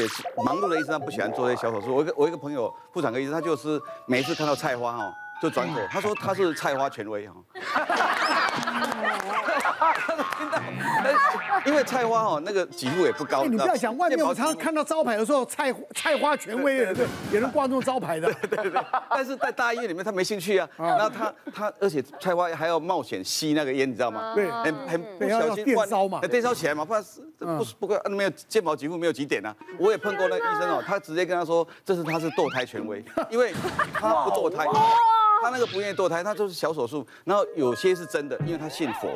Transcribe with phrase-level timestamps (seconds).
[0.00, 1.94] 也是忙碌的医生，他不喜欢做这些小手术。
[1.94, 7.34] 我一个我一个朋友妇产科医生，他就是每一次看到菜花哦，就转口，他说他是菜花权威哈。
[11.66, 13.44] 因为菜花哦，那个几乎也不高。
[13.44, 18.32] 你不要想外面，我常常看到招牌的时候，菜菜花权威的，对，也能挂这种招牌的。
[18.48, 18.82] 对对对。
[19.10, 20.68] 但是在大医院里面，他没兴趣啊。
[20.76, 24.32] 然后他他，而且菜花还要冒险吸那个烟，你知道吗？
[24.34, 24.50] 对。
[24.50, 26.20] 很很不小心电烧嘛。
[26.22, 27.04] 电烧起来嘛，不然
[27.38, 29.54] 不不过没有健保几乎没有几点啊。
[29.78, 33.52] 我也碰过那个医生哦，他直接跟他说，这是他是堕胎权威，因为
[33.92, 34.64] 他不堕胎，
[35.42, 37.06] 他那个不愿意堕胎，他就是小手术。
[37.24, 39.08] 然后有些是真的，因为他信佛。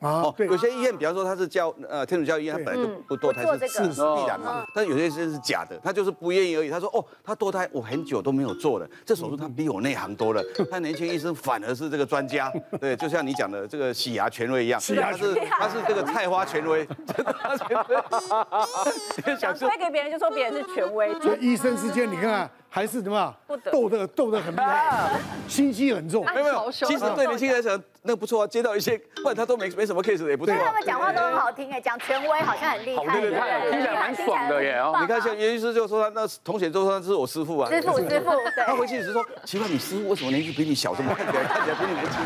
[0.00, 4.62] 哦，有些医院，比方说他是教呃天主教医院，他本来就不堕胎是是必然嘛。
[4.74, 6.68] 但有些是是假的，他就是不愿意而已。
[6.68, 10.42] 他说哦，他堕胎我很久都没有做了，这手术他比我内行多了。
[10.70, 19.36] 他年轻医生反而是这个专家，对，就像你讲的这个洗牙权威一样，他是他是这个菜花权威，权威。
[19.40, 21.18] 想推给别人就说别人是权威。
[21.20, 22.50] 所以医生之间你看看。
[22.76, 23.34] 还是什么
[23.72, 25.12] 斗得斗得很厉害，
[25.48, 26.22] 心机很重。
[26.26, 30.54] 没有没有，其实对年轻人来讲，那个不错啊，接到一些，不然他都没没什么 case 也不错。
[30.54, 33.18] 他们讲话都很好听哎，讲权威好像很厉害。
[33.18, 34.78] 对对对，听起来蛮爽的耶。
[35.00, 37.70] 你看像袁医师就说他那同学就说他是我师傅啊。
[37.70, 38.30] 师傅师傅，
[38.66, 42.20] 他回去只是说，奇怪你师傅为什么年纪比你小，这么看起来看起来比你年轻？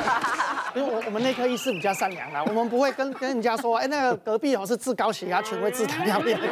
[0.74, 6.48] 因为我我们内科医师比较善良啦，我们不会跟跟人家说，哎，那个隔壁哦是治高血压权威，治糖尿病的。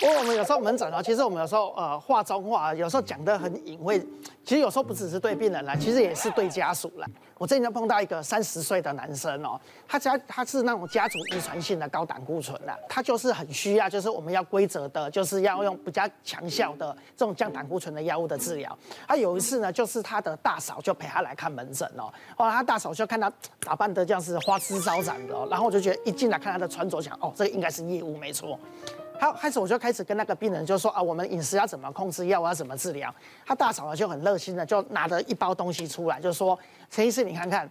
[0.00, 3.98] 不过我们有时候门诊啊，其实我们有时候呃话中话，有时候讲得很隐晦。
[4.44, 7.06] 其实有时候不只是对病人啦，其实也是对家属啦。
[7.38, 18.76] 我最近就碰到一个三十岁的男生哦，他家他是那种家族遗传性的高胆固醇的，他就是很需要，就是我们要规则的，就是要用比较强效的这种降胆固醇的药物的治疗。
[19.06, 28.58] 他有一次呢，就是他的大嫂就陪他来看门诊哦，后来他大嫂就看他打扮的这样是花枝招展的，然后我就觉得一进来看他的穿着，想哦，这个应该是业务没错。
[29.22, 33.14] 好开始我就开始跟那个病人就说啊，我们饮食要怎么控制，药要怎么治疗。
[33.46, 36.58] 他大嫂呢就很热心的就拿着一包东西出来，就说
[36.90, 37.70] 陈医师你看看，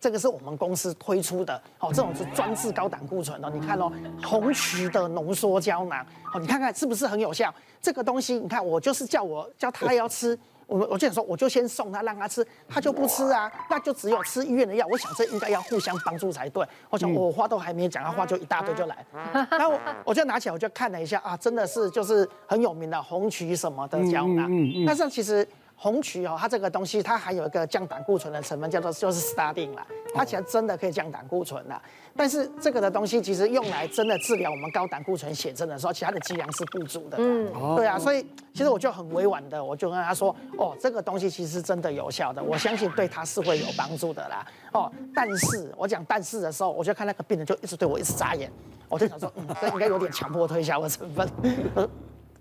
[0.00, 3.92] 这个是我们公司推出的，哦，这种是专治高胆固醇的，你看哦，
[4.24, 7.54] 红曲的浓缩胶囊，哦，你看看是不是很有效？
[7.80, 10.36] 这个东西你看我就是叫我叫他要吃。
[10.66, 14.86] 我我就想说，我就先送他，让他吃，他就不吃啊，那就只有吃医院的药。
[14.90, 16.66] 我想这应该要互相帮助才对。
[16.90, 19.04] 我想我话都还没讲，他话就一大堆就来。
[19.50, 24.50] 然后我就拿起来，我就看了一下啊，真的是就是很有名的红曲什么的胶囊。
[24.86, 25.46] 但是其实
[25.82, 29.84] 红曲哦，它这个东西它还有一个降胆固醇的成分，叫做就是 statin 啦，
[30.14, 31.82] 它其实真的可以降胆固醇的。
[32.16, 37.16] 但是这个的东西其实用来真的治疗我们高胆固醇血症的时候，其他的剂量是不足的。
[37.18, 44.46] 嗯，对啊，所以其实我就很委婉的，我就跟他说，哦，这个东西其实真的有效的，我相信对他是会有帮助的啦。
[44.74, 48.48] 哦，但是我讲但是的时候，我就看那个病人就一直对我一直眨眼，
[48.88, 51.28] 我就想说，嗯，这应该有点强迫推销的成分。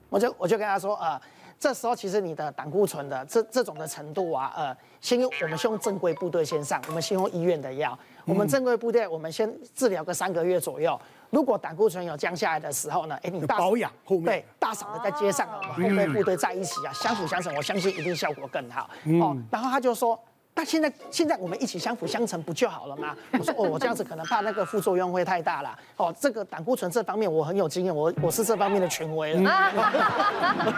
[0.09, 1.19] 我就我就跟他说，呃。
[1.62, 7.96] 这时候其实你的胆固醇的这这种的程度啊，呃，先用我们先用正规部队先上，我们先用医院的药，
[8.26, 14.26] 我们正规部队我们先治疗个三个月左右，如果胆固醇有降下来的时候呢，哎，你大保养后面。
[14.26, 18.90] 对大嫂的在街上，我们后面部队在一起啊，相辅相成，我相信一定效果更好。
[19.22, 19.38] 哦。
[19.52, 20.20] 然后他就说。
[20.54, 23.16] 那现在现在我们一起相辅相成不就好了吗？
[23.38, 25.78] 我说哦，我这样子可能怕那个副作用会太大了。
[25.98, 29.50] 哦，这个胆固醇这方面我很有经验，我我是这方面的权威了。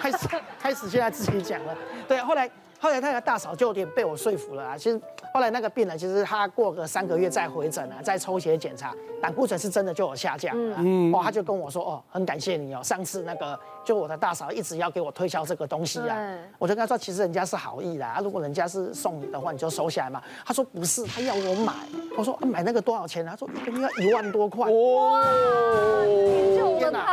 [0.00, 0.28] 开始
[0.60, 1.76] 开始现在自己讲了，
[2.08, 2.50] 对，后来。
[2.78, 4.76] 后来他的大嫂就有点被我说服了啊。
[4.76, 5.00] 其实
[5.32, 10.76] 后来那个病人，其实他过个三个月再回诊啊，再抽血检查，胆固醇是真的就有下降了。
[10.80, 16.18] 嗯，哦，他就跟我说，哦，很感谢你哦，上次那个就我的大嫂一直要给我推销这个东西啊，
[16.58, 20.20] 我就跟她说，其实人家是好意的啊，如果人家是送你的话，你就收下来嘛。
[20.44, 21.72] 她说不是，她要我买。
[22.18, 23.24] 我说啊，买那个多少钱？
[23.24, 24.68] 她说一个要一万多块。
[24.68, 25.22] 哇，
[26.80, 27.06] 天哪！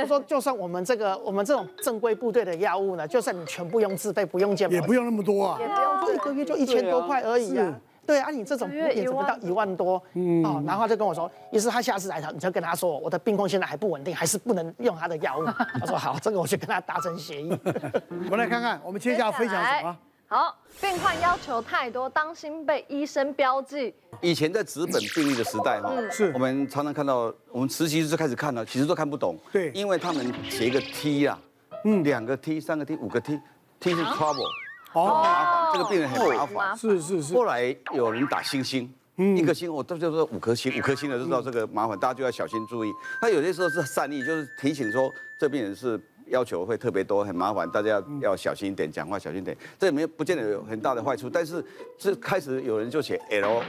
[0.00, 7.80] 我说：“就算我们这个我们这种正规部队的药物呢，就算你全部用自费，不用健保，也不用那么多啊，也不用说一个月就一千多块而已啊。
[8.08, 10.02] 对啊，你这种也只不到一万多？
[10.14, 15.44] 嗯，哦，然后他就跟我说，意思他下次来他，你就跟他说，我的病况现在还不稳定，还是不能用他的药物。
[15.44, 17.50] 他说好，这个我去跟他达成协议。
[18.08, 19.94] 我们来看看，我们接下来分享什么？
[20.26, 29.38] 好，病患要求太多，当心被医生标记。”以前在纸本病历的时代哈，是我们常常看到，我们实习时就开始看了，其实都看不懂。
[29.52, 31.38] 对，因为他们写一个 T 啊，
[31.84, 34.48] 嗯，两个 T，三个 T，五个 T，T 是 trouble，
[34.98, 36.76] 哦，麻烦，这个病人很麻烦。
[36.76, 37.34] 是是是。
[37.34, 42.92] 后来有人打星星，一颗星，我这就是五颗星，五颗星的就知道这个麻烦，大家就要小心注意。
[43.20, 46.00] 他有些时候是善意，就是提醒说这病人是。
[46.30, 49.56] 要求会特别多，很麻烦，大家要要小心一点，讲话小心点。
[49.78, 51.64] 这也没不见得有很大的坏处，但是
[51.96, 53.62] 这开始有人就写 L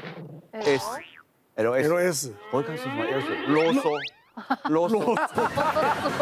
[0.51, 0.85] S
[1.55, 3.97] L S，L S，我开始什么 L S 啰嗦
[4.69, 4.99] 啰嗦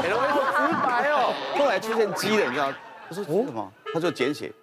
[0.04, 2.72] ，L S 来出现 G 了，你知道？
[3.10, 3.74] 他说什么？
[3.92, 4.54] 他就简写，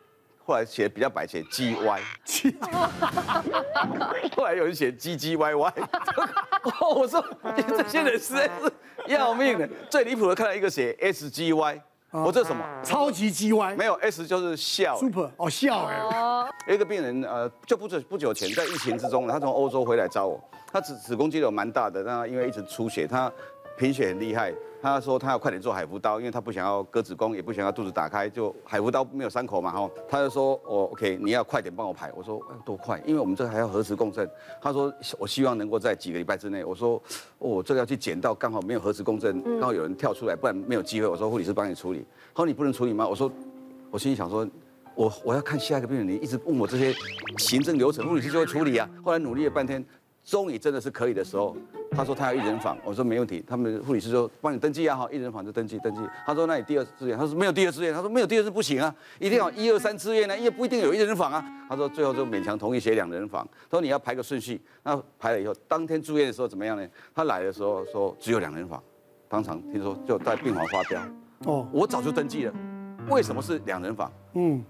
[0.47, 2.01] 后来写比较白，写 G Y。
[4.37, 5.73] 后来有人写 G G Y Y。
[6.81, 7.25] 我说
[7.67, 8.73] 这些人实在是
[9.07, 9.69] 要命的。
[9.89, 12.63] 最离谱的看到一个写 S G Y，我这什么？
[12.83, 13.75] 超级 G Y。
[13.75, 14.97] 没有 S 就是笑。
[14.99, 15.99] Super 哦笑哎。
[16.69, 20.39] 有一个病人呃，就不久不久前在疫情之中，他从欧洲回来找我，
[20.71, 23.33] 他子子宫肌瘤蛮大的，但他因为一直出血，他
[23.79, 24.53] 贫血很厉害。
[24.85, 29.91] 他说他要快点做海扶刀，因为他不想要割子宫，也不想要肚子打开，就海扶刀没有伤口嘛，哈。
[30.07, 32.13] 他就说，哦，OK，你要快点帮我排。
[32.15, 33.03] 我说多快？
[33.07, 34.29] 因为我们这还要核磁共振。
[34.61, 36.63] 他说我希望能够在几个礼拜之内。
[36.63, 37.03] 我说
[37.39, 41.07] 哦，这个要去捡到刚好没有核磁共振，刚好有人跳出来，不然没有机会。
[41.07, 42.05] 我说护理师帮你处理。
[42.35, 43.09] 他说你不能处理吗？
[43.09, 43.33] 我说
[43.91, 44.47] 我心里想说，
[44.95, 46.95] 我我要看下一个病人，你一直问我这些
[47.39, 48.87] 行政流程，护理师就会处理啊。
[49.03, 49.83] 后来努力了半天。
[50.25, 51.55] 终于真的是可以的时候，
[51.91, 53.45] 他说他要一人房，我说没问题。
[53.47, 56.01] 他们护理师说帮你登记啊，好，一人房就登记登记。
[56.27, 61.45] 他说那你第二志愿，他说没有第二志愿，他说没有第二志愿不行啊，一定要一二三志愿呢，因为不一定有一人房啊。
[61.69, 63.47] 他说最后就勉强同意写两人房。
[63.71, 66.89] 他说你要排个顺序，那排了以后，当天住院的时候怎么样呢？
[67.15, 68.83] 他来的时候说只有两人房，
[69.29, 71.03] 当场听说就在病房发飙。
[71.45, 72.55] 哦，我早就登记了，
[73.11, 74.11] 为什么是两人房？
[74.33, 74.65] 嗯。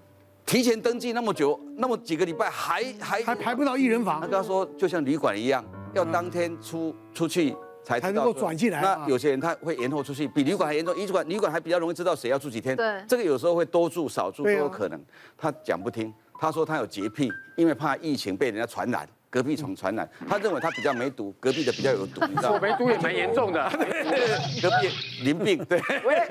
[0.47, 4.21] 提前登记那么久，那么几个礼拜还还还排不到一人房。
[4.21, 5.65] 他跟他说，就像旅馆一样，
[5.95, 8.81] 要当天出出去才才能够转进来。
[8.81, 10.95] 那有些人他会延后出去，比旅馆还严重。
[10.95, 12.77] 旅馆旅馆还比较容易知道谁要住几天。
[12.77, 15.01] 对，这个有时候会多住少住都有可能。
[15.37, 19.09] 他讲不听，他说他有洁癖，因为怕疫情被人家传染。
[19.35, 22.55] 隔壁床传染，他认为他比较没毒，隔壁的比较有毒， 你知道吗？
[22.55, 23.69] 我没毒也蛮严重的，
[24.63, 24.89] 隔壁
[25.25, 25.81] 淋病，对。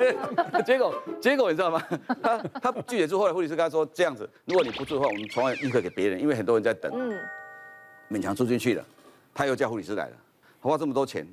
[0.64, 1.84] 结果结果你知道吗？
[2.22, 6.90] 他他拒绝住，后来护理师跟他说这样子，如果你不住的话，我们床位立刻给别人，因为很多人在等。
[6.96, 7.20] 嗯。
[8.10, 8.86] 勉强住进去了，
[9.34, 10.16] 他又叫护理师来了，
[10.62, 11.28] 花这么多钱，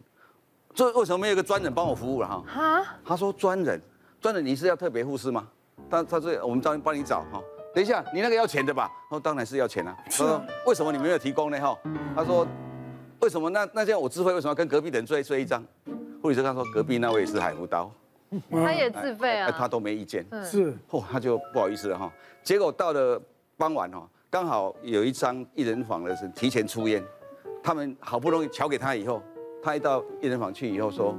[0.75, 2.43] 这为什么没有一个专人帮我服务了哈？
[2.49, 2.97] 哈？
[3.05, 3.81] 他说专人，
[4.21, 5.47] 专人你是要特别护士吗？
[5.89, 7.41] 他他说我们专门帮你找哈。
[7.75, 8.91] 等一下，你那个要钱的吧？
[9.09, 9.97] 他说当然是要钱啊。
[10.05, 11.61] 他说为什么你没有提供呢？
[11.61, 11.79] 哈，
[12.15, 12.47] 他说
[13.21, 13.49] 为什么？
[13.51, 15.65] 那那这样我自费为什么要跟隔壁的人睡睡一张？
[16.23, 17.91] 护理师他说隔壁那位是海扶刀，
[18.51, 20.27] 他也自费啊，他都没意见。
[20.45, 22.13] 是，哦，他就不好意思了哈。
[22.43, 23.21] 结果到了
[23.57, 27.03] 傍晚哈，刚好有一张一人房的是提前出院，
[27.63, 29.23] 他们好不容易瞧给他以后，
[29.63, 31.17] 他一到一人房去以后说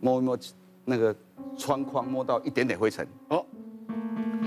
[0.00, 0.38] 摸一摸
[0.84, 1.14] 那个
[1.58, 3.44] 窗框，摸到一点点灰尘哦。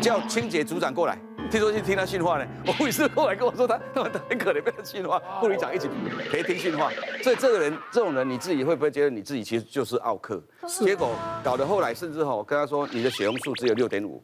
[0.03, 1.17] 叫清洁组长过来，
[1.50, 2.45] 听说去听他训话呢。
[2.67, 5.89] 我护士后来跟我说他，他 他很可怜，被他训话，护理长一起
[6.29, 6.91] 陪听训话。
[7.23, 10.44] 所以这个人，这种人，你自己会不会觉得你自己其实就是奥克？
[10.67, 14.21] 结果搞得后来甚至吼跟他说，你的血红素只有六点五，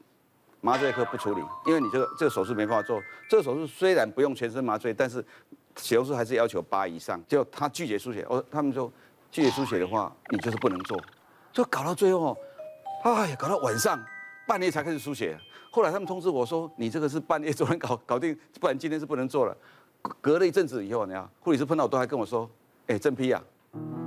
[0.60, 3.02] 麻醉科不处理，因为你这个这个手术没办法做。
[3.30, 5.26] 这个手术虽然不用全身麻醉，但是
[5.78, 7.22] 血红素还是要求八以上。
[7.26, 8.92] 就他拒绝输血，哦，他们说
[9.32, 11.00] 拒绝输血的话，你就是不能做。
[11.54, 12.38] 就搞到最后，
[13.06, 13.98] 哎呀，搞到晚上
[14.50, 15.40] 半夜才开始输血。
[15.70, 19.56] 后来他们通知我说：“你这个是半夜就能搞 搞定，不然今天是不能做了。”
[20.20, 22.50] 隔了一阵子以后，你看护理师碰到我都还跟我说
[22.88, 23.40] ：“哎，郑批啊，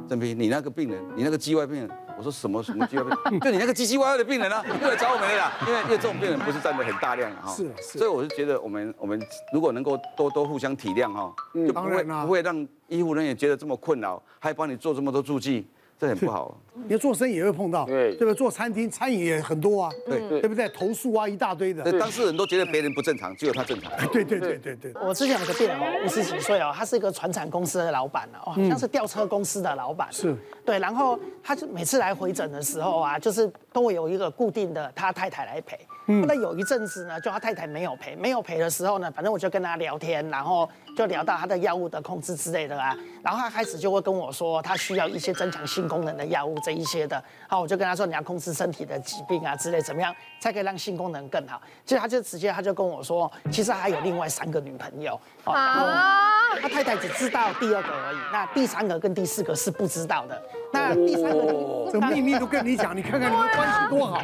[0.08, 3.38] 郑批，你那个病人，你那个 GY 病人，我说什么什么 GY 病人？
[3.40, 5.52] 就你那个 GGY 的病人啊，又来找我们了啦。
[5.64, 7.98] 因为因为这种病人不是占的很大量哈，是是。
[7.98, 9.22] 所以我是觉得我们我们
[9.52, 15.64] 如果能够多多互相体谅哈，就不会不会让医护人员觉得这么困扰，还帮你做这么多注记。”
[16.02, 18.34] 这很不好， 你要做生意也会碰到，对对不对？
[18.34, 20.68] 做餐厅餐饮也很多啊，对对不对？
[20.70, 23.92] 投诉啊一大堆的，当事人都觉得别人不正常，只有他正常。
[24.12, 24.92] 对对对对对。
[25.00, 30.08] 我之前有个病人哦，五十几岁哦，他是一个船产公司的老板哦，好像是吊车公司的老板。
[30.10, 30.36] 是。
[30.64, 35.78] 对，然后他就每次来回诊的时候啊，就是都会有一个固定的他太太来陪。
[36.06, 36.24] 嗯。
[36.26, 40.68] 那有一阵子呢，就他太太没有陪，没有陪的时候呢，反正我就跟他聊天，然后。
[40.94, 51.58] 就聊到他的药物的控制之类的啊，然后他开始就会跟我说，他需要一些增强性功能的药物这一些的，好，我就跟他说，你要控制身体的疾病啊之类，怎么样才可以让性功能更好？
[51.86, 56.21] 其实他就直接他就跟我说，其实他还有另外三个女朋友，啊，
[56.60, 60.42] 他太太只知道第二个而已，那第三个跟第四个是不知道的。
[60.72, 64.22] 那第三个，哦、这秘密都跟你讲，你看看你们关系多好。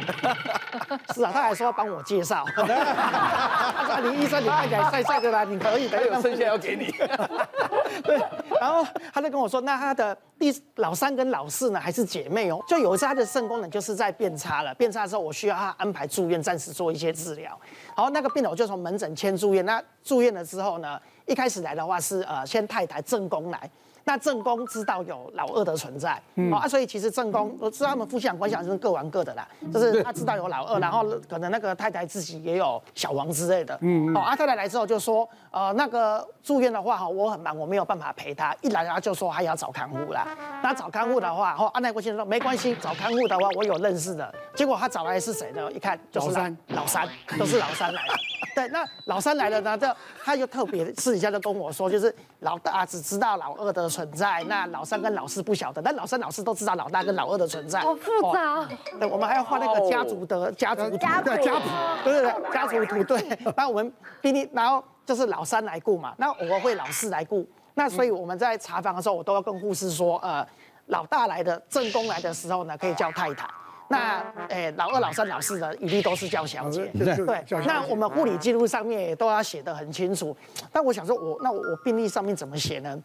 [1.13, 2.45] 是啊，他还说要帮我介绍。
[2.55, 6.91] 他说李医生，你看起来帅帅的啦，你可以的，有剩下要给你。
[8.03, 8.17] 对，
[8.59, 12.59] 然后他就跟我说，那他的第老三跟老四呢，还是姐妹哦。
[12.67, 17.59] 就有一次他的肾功能就是在变差了，变差之后我需要他安排住院，暂时做一些治疗。
[17.95, 19.63] 然后那个病人我就从门诊签住院。
[19.65, 23.69] 那住院了之后呢，一开始来的话是呃先太太正宫来。
[24.05, 26.19] 那正宫知道有老二的存在，
[26.51, 40.25] 哦啊，所以其实正宫我知道他们夫妻俩关系好像是各玩各的啦，就是他知道有老二，然后可能那个太太自己也有小王之类的，嗯，哦，阿太太来之后就说，呃，那个住院的话哈，我很忙，我没有办法陪他，一来他就说还要找看护啦，
[40.63, 45.71] 那找看护的话，哦，阿奈国先生说没关系，找看护的话我有认识的，结果他找来是谁呢？
[45.71, 47.07] 一看就是老三，老三
[47.37, 48.13] 都是老三来的，
[48.55, 49.93] 对，那老三来了呢，这
[50.23, 53.89] 他就特别私底下就跟我说，就是老大只知道老二的。
[53.89, 57.79] 存在，那老三跟老四不晓得，但老三老四都知道老大跟老二的存在。
[57.79, 58.63] 好复杂。
[58.99, 61.67] 对，我们还要画那个家族的家族图，家对家谱，
[62.03, 63.37] 对对对，家族图对。
[63.57, 63.91] 那我们
[64.21, 67.43] 病历，然后就是老三来顾嘛，那偶尔会老四来顾。
[67.73, 70.45] 那所以我们在查房的时候，我都要跟护士说，呃，
[70.85, 73.49] 老大来的正宫来的时候呢，可以叫太太。
[73.89, 76.85] 那诶，老二、老三、老四的一律都是叫小姐。
[76.93, 80.35] 对，那我们护理记录上面也都要写得很清楚。
[80.71, 82.97] 但我想说我，我那我我病历上面怎么写呢？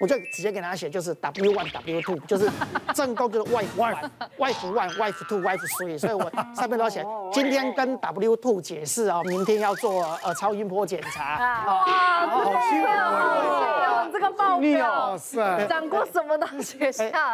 [0.00, 2.50] 我就直接给他写，就是 W one W two，就是
[2.92, 11.38] 正宫就是 wife one，wife one wife two wife three，所以我上面都要写，今天跟 W two 解释哦，明天要做呃超音波检查。
[11.66, 13.91] 哇，好辛苦哦，这
[14.22, 15.18] 个报表，
[15.68, 16.78] 讲过什么东西？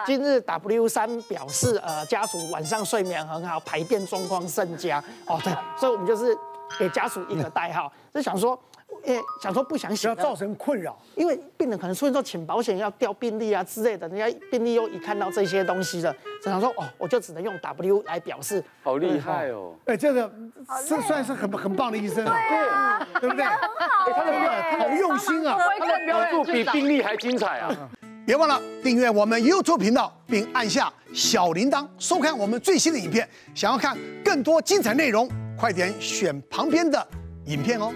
[0.06, 5.02] 今日 W 三表示呃家属晚上睡眠很好，排便状况甚佳。
[5.26, 6.36] 哦，对，所以我们就是
[6.78, 8.58] 给家属一个代号，就想说。
[9.04, 16.12] 诶，想说不想写，不要造成困扰，因为病人可能出现说请保险要调病历啊之类的，人家病历又一看到这些东西了，
[16.42, 18.62] 就想说哦，我就只能用 W 来表示。
[18.82, 19.74] 好厉害哦！
[19.86, 20.30] 哎，这个
[20.86, 22.36] 是算是很很棒的医生啊，
[23.14, 23.44] 对，对不对？
[23.44, 27.88] 很好，他的好用心啊，他的描述比病历还精彩啊！
[28.26, 33.26] 别忘了订阅我们 YouTube 频道，并按下小铃铛，收看我们最新的影片。
[33.54, 35.26] 想要看更多精彩内容，
[35.58, 37.06] 快点选旁边的
[37.46, 37.90] 影片哦。